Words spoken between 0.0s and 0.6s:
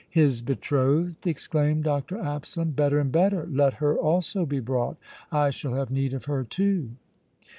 "His